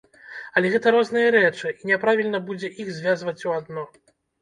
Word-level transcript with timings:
Але 0.59 0.71
гэта 0.75 0.93
розныя 0.95 1.27
рэчы 1.37 1.75
і 1.75 1.91
няправільна 1.91 2.43
будзе 2.51 2.75
іх 2.81 2.93
звязваць 2.99 3.41
у 3.47 3.51
адно. 3.61 3.91